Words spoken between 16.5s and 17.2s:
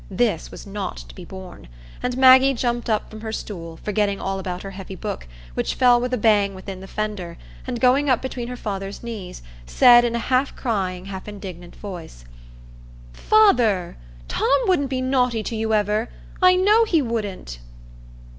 know he